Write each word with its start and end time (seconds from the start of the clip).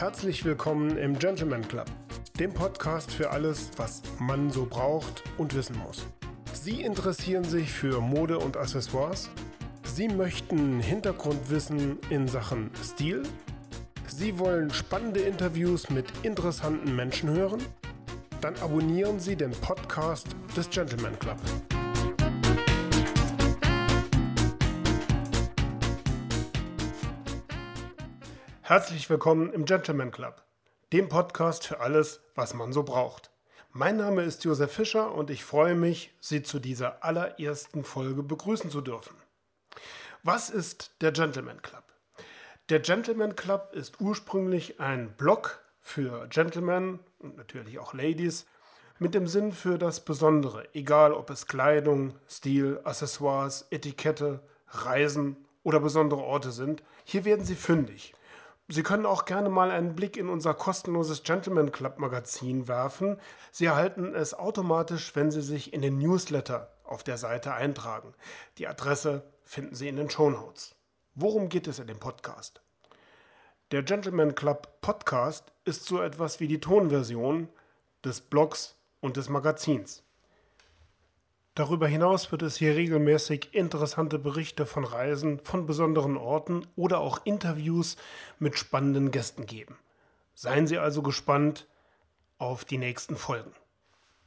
herzlich 0.00 0.44
willkommen 0.44 0.96
im 0.96 1.18
Gentleman 1.18 1.66
Club, 1.66 1.86
dem 2.38 2.54
Podcast 2.54 3.10
für 3.10 3.30
alles, 3.30 3.72
was 3.78 4.00
man 4.20 4.48
so 4.48 4.64
braucht 4.64 5.24
und 5.38 5.56
wissen 5.56 5.76
muss. 5.76 6.06
Sie 6.52 6.82
interessieren 6.82 7.42
sich 7.42 7.72
für 7.72 8.00
Mode 8.00 8.38
und 8.38 8.56
Accessoires? 8.56 9.28
Sie 9.82 10.06
möchten 10.06 10.78
Hintergrundwissen 10.78 11.98
in 12.10 12.28
Sachen 12.28 12.70
Stil? 12.80 13.24
Sie 14.06 14.38
wollen 14.38 14.70
spannende 14.70 15.18
Interviews 15.18 15.90
mit 15.90 16.06
interessanten 16.22 16.94
Menschen 16.94 17.30
hören? 17.30 17.60
Dann 18.40 18.54
abonnieren 18.58 19.18
Sie 19.18 19.34
den 19.34 19.50
Podcast 19.50 20.28
des 20.56 20.70
Gentleman 20.70 21.18
Club. 21.18 21.38
Herzlich 28.68 29.08
willkommen 29.08 29.50
im 29.54 29.64
Gentleman 29.64 30.10
Club, 30.10 30.42
dem 30.92 31.08
Podcast 31.08 31.66
für 31.66 31.80
alles, 31.80 32.20
was 32.34 32.52
man 32.52 32.74
so 32.74 32.82
braucht. 32.82 33.30
Mein 33.72 33.96
Name 33.96 34.20
ist 34.24 34.44
Josef 34.44 34.70
Fischer 34.70 35.14
und 35.14 35.30
ich 35.30 35.42
freue 35.42 35.74
mich, 35.74 36.14
Sie 36.20 36.42
zu 36.42 36.58
dieser 36.58 37.02
allerersten 37.02 37.82
Folge 37.82 38.22
begrüßen 38.22 38.70
zu 38.70 38.82
dürfen. 38.82 39.16
Was 40.22 40.50
ist 40.50 40.90
der 41.00 41.12
Gentleman 41.12 41.62
Club? 41.62 41.82
Der 42.68 42.80
Gentleman 42.80 43.36
Club 43.36 43.70
ist 43.72 44.02
ursprünglich 44.02 44.78
ein 44.78 45.14
Blog 45.16 45.60
für 45.80 46.28
Gentlemen 46.28 46.98
und 47.20 47.38
natürlich 47.38 47.78
auch 47.78 47.94
Ladies 47.94 48.44
mit 48.98 49.14
dem 49.14 49.28
Sinn 49.28 49.52
für 49.52 49.78
das 49.78 50.04
Besondere, 50.04 50.68
egal 50.74 51.14
ob 51.14 51.30
es 51.30 51.46
Kleidung, 51.46 52.16
Stil, 52.28 52.82
Accessoires, 52.84 53.66
Etikette, 53.70 54.40
Reisen 54.68 55.38
oder 55.62 55.80
besondere 55.80 56.20
Orte 56.20 56.50
sind. 56.50 56.82
Hier 57.04 57.24
werden 57.24 57.46
Sie 57.46 57.54
fündig. 57.54 58.12
Sie 58.70 58.82
können 58.82 59.06
auch 59.06 59.24
gerne 59.24 59.48
mal 59.48 59.70
einen 59.70 59.94
Blick 59.94 60.18
in 60.18 60.28
unser 60.28 60.52
kostenloses 60.52 61.22
Gentleman 61.22 61.72
Club 61.72 61.98
Magazin 61.98 62.68
werfen. 62.68 63.18
Sie 63.50 63.64
erhalten 63.64 64.14
es 64.14 64.34
automatisch, 64.34 65.16
wenn 65.16 65.30
Sie 65.30 65.40
sich 65.40 65.72
in 65.72 65.80
den 65.80 65.96
Newsletter 65.96 66.70
auf 66.84 67.02
der 67.02 67.16
Seite 67.16 67.54
eintragen. 67.54 68.12
Die 68.58 68.68
Adresse 68.68 69.22
finden 69.42 69.74
Sie 69.74 69.88
in 69.88 69.96
den 69.96 70.10
Show 70.10 70.28
Notes. 70.28 70.74
Worum 71.14 71.48
geht 71.48 71.66
es 71.66 71.78
in 71.78 71.86
dem 71.86 71.98
Podcast? 71.98 72.60
Der 73.70 73.82
Gentleman 73.82 74.34
Club 74.34 74.82
Podcast 74.82 75.50
ist 75.64 75.86
so 75.86 76.02
etwas 76.02 76.38
wie 76.38 76.48
die 76.48 76.60
Tonversion 76.60 77.48
des 78.04 78.20
Blogs 78.20 78.76
und 79.00 79.16
des 79.16 79.30
Magazins. 79.30 80.02
Darüber 81.58 81.88
hinaus 81.88 82.30
wird 82.30 82.42
es 82.42 82.56
hier 82.56 82.76
regelmäßig 82.76 83.48
interessante 83.52 84.20
Berichte 84.20 84.64
von 84.64 84.84
Reisen, 84.84 85.40
von 85.40 85.66
besonderen 85.66 86.16
Orten 86.16 86.64
oder 86.76 87.00
auch 87.00 87.18
Interviews 87.24 87.96
mit 88.38 88.56
spannenden 88.56 89.10
Gästen 89.10 89.44
geben. 89.44 89.76
Seien 90.34 90.68
Sie 90.68 90.78
also 90.78 91.02
gespannt 91.02 91.66
auf 92.38 92.64
die 92.64 92.78
nächsten 92.78 93.16
Folgen. 93.16 93.50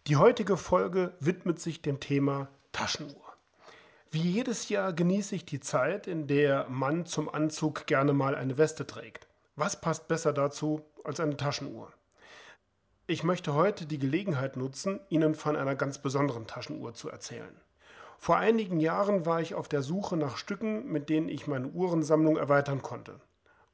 Die 0.07 0.17
heutige 0.17 0.57
Folge 0.57 1.13
widmet 1.21 1.61
sich 1.61 1.81
dem 1.81 2.01
Thema 2.01 2.49
Taschenuhr. 2.73 3.33
Wie 4.09 4.19
jedes 4.19 4.67
Jahr 4.67 4.91
genieße 4.91 5.33
ich 5.33 5.45
die 5.45 5.61
Zeit, 5.61 6.07
in 6.07 6.27
der 6.27 6.67
man 6.67 7.05
zum 7.05 7.33
Anzug 7.33 7.87
gerne 7.87 8.11
mal 8.11 8.35
eine 8.35 8.57
Weste 8.57 8.85
trägt. 8.85 9.29
Was 9.55 9.79
passt 9.79 10.09
besser 10.09 10.33
dazu 10.33 10.81
als 11.05 11.21
eine 11.21 11.37
Taschenuhr? 11.37 11.93
Ich 13.11 13.25
möchte 13.25 13.53
heute 13.55 13.85
die 13.87 13.99
Gelegenheit 13.99 14.55
nutzen, 14.55 15.01
Ihnen 15.09 15.35
von 15.35 15.57
einer 15.57 15.75
ganz 15.75 15.97
besonderen 15.97 16.47
Taschenuhr 16.47 16.93
zu 16.93 17.09
erzählen. 17.09 17.53
Vor 18.17 18.37
einigen 18.37 18.79
Jahren 18.79 19.25
war 19.25 19.41
ich 19.41 19.53
auf 19.53 19.67
der 19.67 19.81
Suche 19.81 20.15
nach 20.15 20.37
Stücken, 20.37 20.89
mit 20.89 21.09
denen 21.09 21.27
ich 21.27 21.45
meine 21.45 21.67
Uhrensammlung 21.67 22.37
erweitern 22.37 22.81
konnte. 22.81 23.19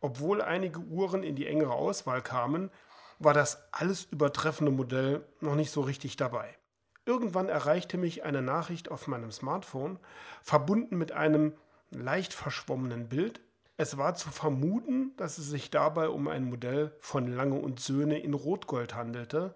Obwohl 0.01 0.41
einige 0.41 0.79
Uhren 0.79 1.21
in 1.21 1.35
die 1.35 1.45
engere 1.45 1.73
Auswahl 1.73 2.23
kamen, 2.23 2.71
war 3.19 3.35
das 3.35 3.71
alles 3.71 4.05
übertreffende 4.05 4.71
Modell 4.71 5.23
noch 5.39 5.53
nicht 5.53 5.69
so 5.69 5.81
richtig 5.81 6.15
dabei. 6.15 6.57
Irgendwann 7.05 7.47
erreichte 7.47 7.99
mich 7.99 8.23
eine 8.23 8.41
Nachricht 8.41 8.89
auf 8.89 9.05
meinem 9.05 9.29
Smartphone, 9.29 9.99
verbunden 10.41 10.97
mit 10.97 11.11
einem 11.11 11.53
leicht 11.91 12.33
verschwommenen 12.33 13.07
Bild, 13.07 13.39
es 13.77 13.97
war 13.97 14.15
zu 14.15 14.29
vermuten, 14.29 15.15
dass 15.17 15.37
es 15.37 15.49
sich 15.49 15.69
dabei 15.69 16.09
um 16.09 16.27
ein 16.27 16.45
Modell 16.45 16.95
von 16.99 17.27
Lange 17.27 17.59
und 17.59 17.79
Söhne 17.79 18.19
in 18.19 18.33
Rotgold 18.33 18.95
handelte, 18.95 19.53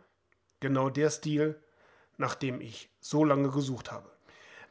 genau 0.59 0.90
der 0.92 1.09
Stil, 1.09 1.59
nach 2.18 2.36
dem 2.36 2.62
ich 2.62 2.90
so 3.00 3.24
lange 3.24 3.50
gesucht 3.50 3.92
habe. 3.92 4.09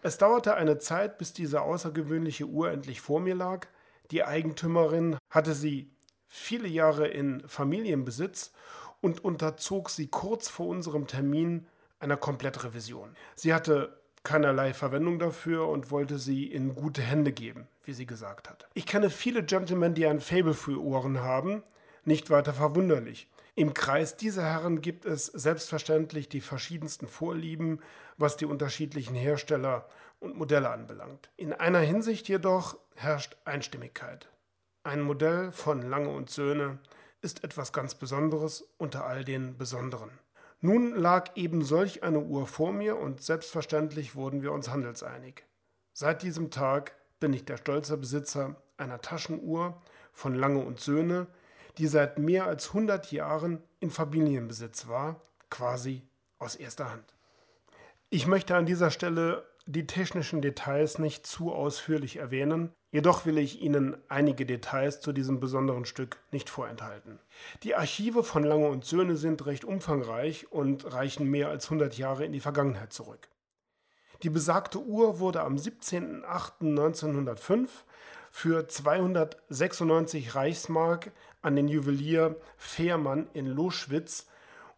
Es 0.02 0.18
dauerte 0.18 0.54
eine 0.54 0.78
Zeit, 0.78 1.18
bis 1.18 1.32
diese 1.32 1.62
außergewöhnliche 1.62 2.46
Uhr 2.46 2.70
endlich 2.70 3.00
vor 3.00 3.20
mir 3.20 3.34
lag. 3.34 3.66
Die 4.12 4.24
Eigentümerin 4.24 5.18
hatte 5.28 5.52
sie 5.52 5.90
viele 6.26 6.68
Jahre 6.68 7.08
in 7.08 7.46
Familienbesitz 7.46 8.52
und 9.00 9.24
unterzog 9.24 9.90
sie 9.90 10.06
kurz 10.06 10.48
vor 10.48 10.68
unserem 10.68 11.08
Termin 11.08 11.66
einer 11.98 12.16
Komplettrevision. 12.16 13.16
Sie 13.34 13.52
hatte 13.52 14.00
keinerlei 14.22 14.74
Verwendung 14.74 15.18
dafür 15.18 15.68
und 15.68 15.90
wollte 15.90 16.18
sie 16.18 16.46
in 16.46 16.74
gute 16.74 17.02
Hände 17.02 17.32
geben, 17.32 17.68
wie 17.84 17.92
sie 17.92 18.06
gesagt 18.06 18.48
hat. 18.48 18.68
Ich 18.74 18.86
kenne 18.86 19.10
viele 19.10 19.42
Gentlemen, 19.42 19.94
die 19.94 20.06
ein 20.06 20.20
Fable 20.20 20.54
für 20.54 20.82
Ohren 20.82 21.20
haben, 21.20 21.62
nicht 22.04 22.30
weiter 22.30 22.52
verwunderlich. 22.52 23.28
Im 23.54 23.74
Kreis 23.74 24.16
dieser 24.16 24.44
Herren 24.44 24.80
gibt 24.80 25.04
es 25.04 25.26
selbstverständlich 25.26 26.28
die 26.28 26.40
verschiedensten 26.40 27.08
Vorlieben, 27.08 27.80
was 28.16 28.36
die 28.36 28.46
unterschiedlichen 28.46 29.14
Hersteller 29.14 29.86
und 30.18 30.36
Modelle 30.36 30.70
anbelangt. 30.70 31.30
In 31.36 31.52
einer 31.52 31.80
Hinsicht 31.80 32.28
jedoch 32.28 32.78
herrscht 32.94 33.36
Einstimmigkeit. 33.44 34.28
Ein 34.82 35.02
Modell 35.02 35.50
von 35.50 35.82
Lange 35.82 36.10
und 36.10 36.30
Söhne 36.30 36.78
ist 37.22 37.44
etwas 37.44 37.72
ganz 37.72 37.94
Besonderes 37.94 38.66
unter 38.78 39.04
all 39.06 39.24
den 39.24 39.56
Besonderen. 39.58 40.10
Nun 40.60 40.94
lag 40.94 41.36
eben 41.36 41.62
solch 41.62 42.02
eine 42.02 42.20
Uhr 42.20 42.46
vor 42.46 42.72
mir 42.72 42.98
und 42.98 43.22
selbstverständlich 43.22 44.14
wurden 44.14 44.42
wir 44.42 44.52
uns 44.52 44.68
handelseinig. 44.68 45.44
Seit 45.92 46.22
diesem 46.22 46.50
Tag 46.50 46.94
bin 47.18 47.32
ich 47.32 47.44
der 47.44 47.56
stolze 47.56 47.96
Besitzer 47.96 48.56
einer 48.76 49.00
Taschenuhr 49.00 49.80
von 50.12 50.34
Lange 50.34 50.64
und 50.64 50.80
Söhne, 50.80 51.26
die 51.78 51.86
seit 51.86 52.18
mehr 52.18 52.46
als 52.46 52.68
100 52.68 53.10
Jahren 53.10 53.62
in 53.78 53.90
Familienbesitz 53.90 54.86
war, 54.86 55.22
quasi 55.48 56.02
aus 56.38 56.56
erster 56.56 56.90
Hand. 56.90 57.14
Ich 58.10 58.26
möchte 58.26 58.54
an 58.56 58.66
dieser 58.66 58.90
Stelle 58.90 59.49
die 59.70 59.86
technischen 59.86 60.42
Details 60.42 60.98
nicht 60.98 61.24
zu 61.26 61.52
ausführlich 61.52 62.16
erwähnen, 62.16 62.72
jedoch 62.90 63.24
will 63.24 63.38
ich 63.38 63.62
Ihnen 63.62 63.96
einige 64.08 64.44
Details 64.44 65.00
zu 65.00 65.12
diesem 65.12 65.38
besonderen 65.38 65.84
Stück 65.84 66.18
nicht 66.32 66.50
vorenthalten. 66.50 67.20
Die 67.62 67.76
Archive 67.76 68.24
von 68.24 68.42
Lange 68.42 68.66
und 68.68 68.84
Söhne 68.84 69.14
sind 69.16 69.46
recht 69.46 69.64
umfangreich 69.64 70.50
und 70.50 70.92
reichen 70.92 71.26
mehr 71.26 71.50
als 71.50 71.66
100 71.66 71.96
Jahre 71.96 72.24
in 72.24 72.32
die 72.32 72.40
Vergangenheit 72.40 72.92
zurück. 72.92 73.28
Die 74.24 74.30
besagte 74.30 74.80
Uhr 74.80 75.20
wurde 75.20 75.42
am 75.42 75.54
17.08.1905 75.54 77.68
für 78.32 78.66
296 78.66 80.34
Reichsmark 80.34 81.12
an 81.42 81.54
den 81.56 81.68
Juwelier 81.68 82.36
Fehrmann 82.56 83.28
in 83.34 83.46
Loschwitz 83.46 84.26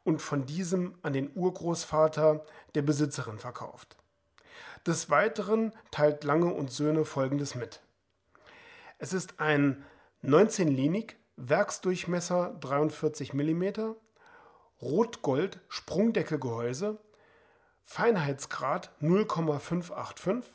und 0.04 0.20
von 0.20 0.44
diesem 0.46 0.96
an 1.02 1.14
den 1.14 1.30
Urgroßvater 1.34 2.44
der 2.74 2.82
Besitzerin 2.82 3.38
verkauft. 3.38 3.96
Des 4.86 5.10
Weiteren 5.10 5.72
teilt 5.92 6.24
Lange 6.24 6.52
und 6.52 6.72
Söhne 6.72 7.04
folgendes 7.04 7.54
mit. 7.54 7.80
Es 8.98 9.12
ist 9.12 9.38
ein 9.38 9.84
19-linig, 10.24 11.16
Werksdurchmesser 11.36 12.56
43 12.60 13.32
mm, 13.32 13.94
Rotgold 14.80 15.60
Sprungdeckelgehäuse, 15.68 16.98
Feinheitsgrad 17.82 18.90
0,585, 18.98 20.50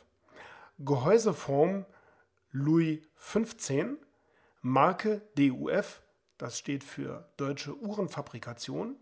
Gehäuseform 0.79 1.85
Louis 2.51 2.99
15, 3.15 3.97
Marke 4.61 5.21
DUF, 5.37 6.01
das 6.37 6.57
steht 6.57 6.83
für 6.83 7.29
Deutsche 7.37 7.77
Uhrenfabrikation, 7.77 8.97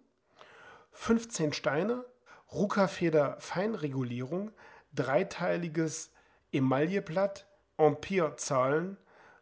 15 0.91 1.53
Steine, 1.53 2.05
Ruckerfeder 2.51 3.37
Feinregulierung 3.39 4.51
dreiteiliges 4.95 6.11
Emailleblatt, 6.51 7.45
Ampere-Zahlen, 7.77 8.97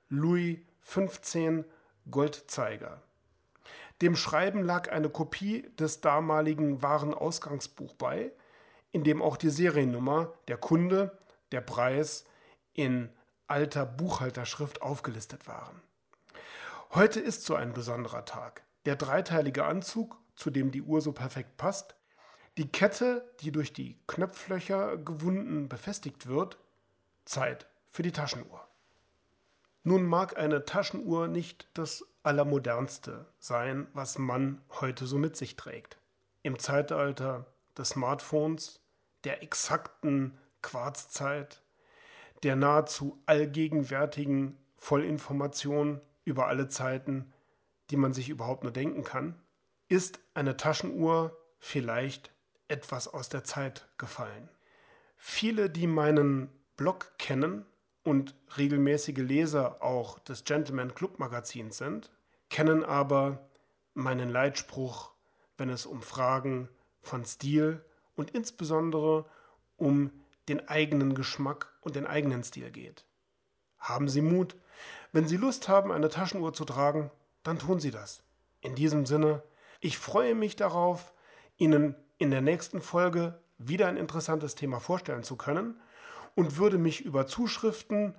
Louis 0.10 0.60
XV 0.86 1.66
Goldzeiger. 2.10 3.02
Dem 4.02 4.16
Schreiben 4.16 4.64
lag 4.64 4.92
eine 4.92 5.10
Kopie 5.10 5.70
des 5.80 6.02
damaligen 6.02 6.82
Warenausgangsbuch 6.82 7.94
bei, 7.94 8.32
in 8.92 9.04
dem 9.04 9.22
auch 9.22 9.38
die 9.38 9.50
Seriennummer, 9.50 10.34
der 10.48 10.58
Kunde, 10.58 11.18
der 11.52 11.62
Preis 11.62 12.26
in 12.74 13.10
alter 13.48 13.86
Buchhalterschrift 13.86 14.82
aufgelistet 14.82 15.48
waren. 15.48 15.82
Heute 16.92 17.20
ist 17.20 17.46
so 17.46 17.56
ein 17.56 17.74
besonderer 17.74 18.26
Tag. 18.26 18.64
Der 18.86 18.96
dreiteilige 18.96 19.66
Anzug, 19.66 20.18
zu 20.36 20.50
dem 20.50 20.72
die 20.72 20.82
Uhr 20.82 21.02
so 21.02 21.12
perfekt 21.12 21.58
passt, 21.58 21.96
die 22.58 22.68
Kette, 22.68 23.28
die 23.42 23.52
durch 23.52 23.74
die 23.74 23.98
Knöpflöcher 24.08 24.98
gewunden 24.98 25.70
befestigt 25.70 26.28
wird, 26.28 26.58
Zeit 27.26 27.68
für 27.90 28.04
die 28.04 28.12
Taschenuhr. 28.12 28.68
Nun 29.84 30.06
mag 30.06 30.38
eine 30.38 30.66
Taschenuhr 30.66 31.28
nicht 31.28 31.68
das 31.74 32.06
Allermodernste 32.22 33.26
sein, 33.40 33.88
was 33.94 34.18
man 34.18 34.62
heute 34.82 35.06
so 35.06 35.18
mit 35.18 35.36
sich 35.36 35.56
trägt. 35.56 35.98
Im 36.42 36.60
Zeitalter 36.60 37.48
des 37.78 37.90
Smartphones, 37.90 38.82
der 39.24 39.44
exakten 39.44 40.38
Quarzzeit, 40.62 41.62
der 42.44 42.56
nahezu 42.56 43.22
allgegenwärtigen 43.26 44.58
Vollinformation 44.78 46.02
über 46.24 46.48
alle 46.48 46.68
Zeiten, 46.68 47.34
die 47.90 47.98
man 47.98 48.14
sich 48.14 48.30
überhaupt 48.30 48.64
nur 48.64 48.72
denken 48.72 49.04
kann, 49.04 49.40
ist 49.88 50.20
eine 50.34 50.56
Taschenuhr 50.56 51.38
vielleicht 51.60 52.33
etwas 52.74 53.08
aus 53.08 53.30
der 53.30 53.46
Zeit 53.46 53.88
gefallen. 53.98 54.50
Viele, 55.16 55.70
die 55.70 55.88
meinen 55.88 56.50
Blog 56.76 57.14
kennen, 57.18 57.66
und 58.04 58.36
regelmäßige 58.58 59.18
Leser 59.18 59.82
auch 59.82 60.20
des 60.20 60.44
Gentleman 60.44 60.94
Club 60.94 61.20
Magazins 61.20 61.78
sind, 61.78 62.12
kennen 62.50 62.84
aber 62.84 63.50
meinen 63.94 64.30
Leitspruch, 64.30 65.12
wenn 65.58 65.70
es 65.70 65.86
um 65.86 66.02
Fragen 66.02 66.70
von 67.02 67.26
Stil 67.26 67.84
und 68.16 68.32
insbesondere 68.32 69.26
um 69.78 70.12
den 70.50 70.68
eigenen 70.68 71.16
Geschmack 71.16 71.74
und 71.82 71.96
den 71.96 72.06
eigenen 72.06 72.44
Stil 72.44 72.70
geht. 72.72 73.06
Haben 73.80 74.10
Sie 74.10 74.22
Mut. 74.22 74.56
Wenn 75.14 75.28
Sie 75.28 75.38
Lust 75.38 75.70
haben, 75.70 75.92
eine 75.92 76.10
Taschenuhr 76.10 76.54
zu 76.54 76.66
tragen, 76.66 77.12
dann 77.44 77.60
tun 77.60 77.80
Sie 77.80 77.92
das. 77.92 78.24
In 78.62 78.76
diesem 78.76 79.06
Sinne, 79.06 79.44
ich 79.80 79.98
freue 79.98 80.36
mich 80.36 80.56
darauf, 80.56 81.14
Ihnen 81.58 81.96
in 82.18 82.32
der 82.32 82.42
nächsten 82.42 82.82
Folge 82.82 83.40
wieder 83.58 83.88
ein 83.88 83.98
interessantes 83.98 84.56
Thema 84.56 84.80
vorstellen 84.80 85.24
zu 85.24 85.36
können 85.36 85.80
und 86.36 86.58
würde 86.58 86.78
mich 86.78 87.02
über 87.02 87.28
Zuschriften, 87.28 88.16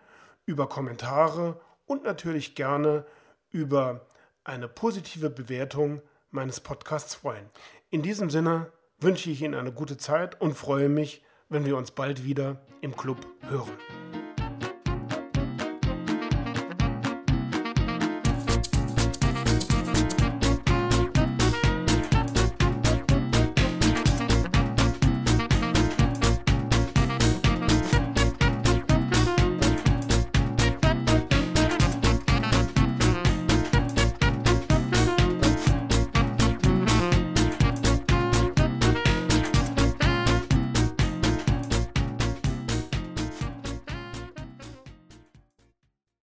über 0.46 0.69
Kommentare 0.69 1.61
und 1.87 2.05
natürlich 2.05 2.55
gerne 2.55 3.06
über 3.50 4.06
eine 4.44 4.69
positive 4.69 5.31
Bewertung 5.31 6.02
meines 6.31 6.61
Podcasts 6.61 7.14
freuen. 7.14 7.49
In 7.91 8.02
diesem 8.02 8.31
Sinne 8.31 8.73
wünsche 9.00 9.31
ich 9.31 9.43
Ihnen 9.43 9.55
eine 9.55 9.73
gute 9.73 9.96
Zeit 9.96 10.41
und 10.41 10.55
freue 10.55 10.88
mich, 10.88 11.25
wenn 11.49 11.64
wir 11.64 11.76
uns 11.76 11.91
bald 11.91 12.25
wieder 12.25 12.61
im 12.81 12.96
Club 12.96 13.19
hören. 13.49 14.04